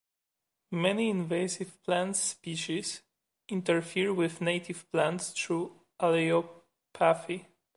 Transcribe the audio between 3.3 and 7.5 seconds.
interfere with native plants through allelopathy.